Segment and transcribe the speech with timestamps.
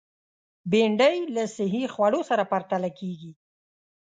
[0.71, 3.31] بېنډۍ له صحي خوړو سره پرتله کېږي